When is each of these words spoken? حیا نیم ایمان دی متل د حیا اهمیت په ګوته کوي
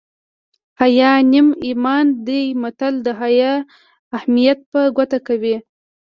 حیا 0.79 1.11
نیم 1.31 1.47
ایمان 1.65 2.05
دی 2.25 2.41
متل 2.61 2.93
د 3.05 3.07
حیا 3.21 3.53
اهمیت 4.17 4.59
په 4.71 4.79
ګوته 4.95 5.19
کوي 5.27 5.55